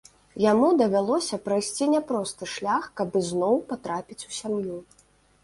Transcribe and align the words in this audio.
Яму 0.43 0.69
давялося 0.81 1.37
прайсці 1.47 1.89
няпросты 1.95 2.49
шлях 2.55 2.89
каб 3.01 3.21
ізноў 3.21 3.55
патрапіць 3.75 4.21
у 4.31 4.37
сям'ю. 4.41 4.77